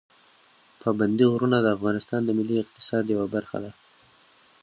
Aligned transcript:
پابندي 0.81 1.25
غرونه 1.33 1.57
د 1.61 1.67
افغانستان 1.77 2.21
د 2.25 2.29
ملي 2.37 2.55
اقتصاد 2.63 3.03
یوه 3.13 3.27
برخه 3.35 3.57
ده. 3.63 3.71